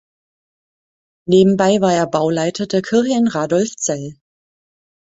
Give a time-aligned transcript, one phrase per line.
[1.27, 4.15] Nebenbei war er Bauleiter der Kirche in Radolfzell.